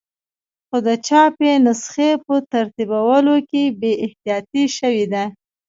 خو 0.67 0.77
د 0.87 0.89
چاپي 1.07 1.51
نسخې 1.65 2.11
په 2.25 2.35
ترتیبولو 2.51 3.35
کې 3.49 3.63
بې 3.79 3.91
احتیاطي 4.05 4.63
شوې 4.77 5.05
ده. 5.13 5.23